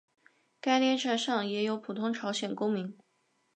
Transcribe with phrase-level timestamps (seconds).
[0.59, 2.97] 该列车上也有普通朝鲜公民。